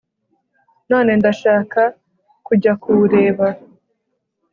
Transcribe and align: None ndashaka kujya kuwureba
None 0.89 1.11
ndashaka 1.19 1.81
kujya 2.47 2.73
kuwureba 2.81 3.47